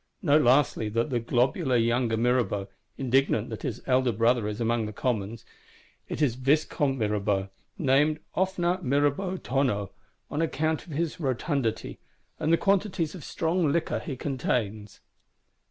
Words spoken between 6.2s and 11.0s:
is Viscomte Mirabeau; named oftener Mirabeau Tonneau (Barrel Mirabeau), on account of